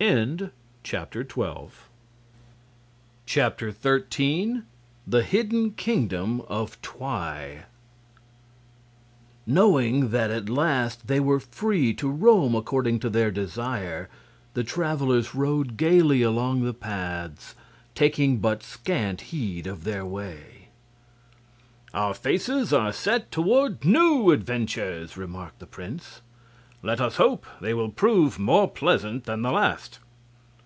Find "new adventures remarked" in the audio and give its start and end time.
23.86-25.60